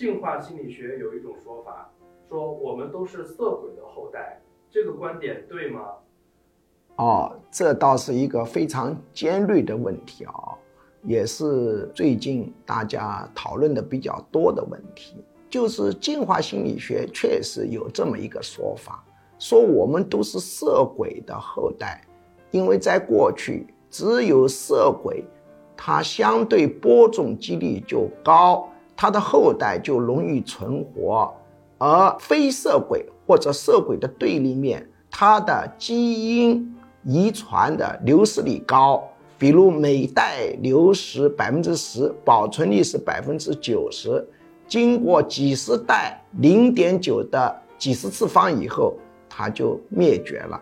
[0.00, 1.86] 进化心理学有一种说法，
[2.26, 5.88] 说我们都是色鬼的后代，这个观点对吗？
[6.96, 10.56] 哦，这倒是一个非常尖锐的问题啊，
[11.02, 15.22] 也是最近大家讨论的比较多的问题。
[15.50, 19.04] 就是进化心理学确实有这么一个说法，
[19.38, 22.00] 说我们都是色鬼的后代，
[22.52, 25.22] 因为在过去只有色鬼，
[25.76, 28.66] 它相对播种几率就高，
[29.00, 31.32] 它的后代就容易存活，
[31.78, 36.76] 而非色鬼或者色鬼的对立面，它的基因。
[37.02, 39.02] 遗传的流失率高，
[39.38, 44.22] 比如每代流失百分之十，保存率是百分之九十。
[44.68, 48.92] 经过几十代零点九的几十次方以后，
[49.30, 50.60] 它就灭绝了。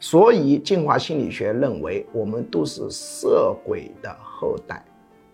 [0.00, 4.82] 所以进化心理学认为我们都是色鬼的后代。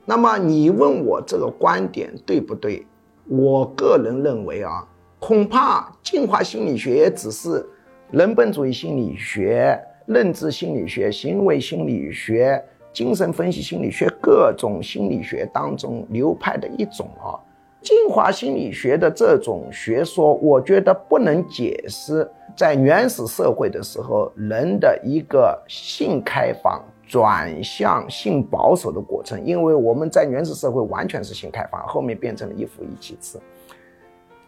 [0.05, 2.87] 那么你问我这个观点对不对？
[3.29, 4.87] 我个人认为啊，
[5.19, 7.65] 恐怕进化心理学也只是
[8.11, 9.81] 人本主义心理学。
[10.07, 12.61] 认知心理学、行为心理学、
[12.93, 17.39] 精神分析心理学各种心理学当中流派的一种啊，
[17.81, 33.37] 进化心理学的这种学说，我觉得不能解释在原始社会的时候人的一个性开放转向性保守的过程，因为我们在原始社会完全是性开放，后面变成了一夫一妻制。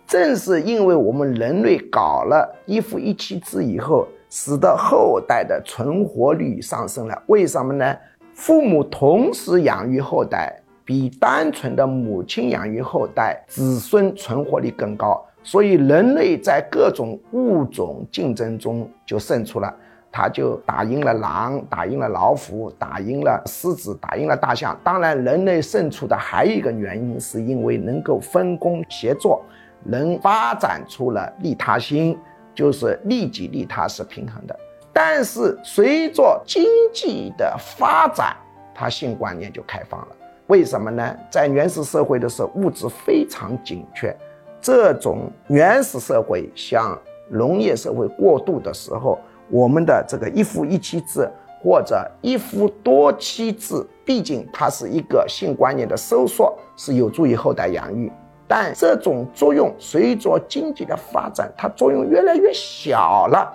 [0.06, 4.06] 正是因为我们人类搞了一夫一妻制以后。
[4.34, 7.94] 使得后代的存活率上升了，为什么呢？
[8.32, 15.22] 父母同时养育后代，比单纯的母亲养育后代，子孙存活率更高。
[15.42, 19.70] 所以人类在各种物种竞争中就胜出了，
[20.12, 24.78] 他就打赢了狼，打赢了老虎，打赢了狮子，打赢了大象。
[24.84, 29.42] 当然，人类胜出的还有一个原因，是因为能够分工协作，
[29.82, 32.16] 能发展出了利他心。
[32.54, 34.54] 就是利己利他是平衡的，
[34.92, 38.36] 但是随着经济的发展，
[38.74, 40.08] 他性观念就开放了。
[40.48, 41.16] 为什么呢？
[41.30, 44.14] 在原始社会的时候，物质非常紧缺，
[44.60, 46.94] 这种原始社会向
[47.30, 49.18] 农业社会过渡的时候，
[49.52, 51.28] 我们的这个一夫一妻制
[51.62, 58.10] 或者一夫多妻制，毕竟它是一个性观念的收缩，是有助于后代养育。
[58.48, 63.54] 但这种作用随着经济的发展，它作用越来越小了，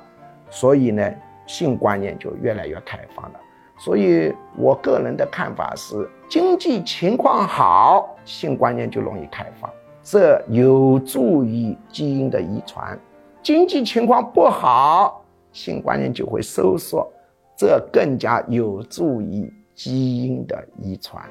[0.51, 1.11] 所以呢，
[1.47, 3.39] 性观念就越来越开放了。
[3.79, 9.69] 所以我个人的看法是，经济情况好，性观念就容易开放，
[10.01, 12.97] 这有助于基因的遗传；
[13.43, 17.11] 经济情况不好，性观念就会收缩，
[17.57, 21.23] 这更加有助于基因的遗传。